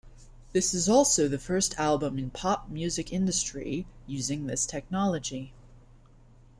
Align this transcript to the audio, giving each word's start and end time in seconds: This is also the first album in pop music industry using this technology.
This 0.51 0.73
is 0.73 0.89
also 0.89 1.27
the 1.27 1.37
first 1.37 1.77
album 1.77 2.17
in 2.17 2.31
pop 2.31 2.69
music 2.71 3.13
industry 3.13 3.85
using 4.07 4.47
this 4.47 4.65
technology. 4.65 5.53